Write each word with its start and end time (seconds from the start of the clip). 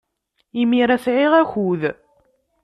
Imir-a, 0.61 0.97
sɛiɣ 1.05 1.33
akud. 1.41 1.81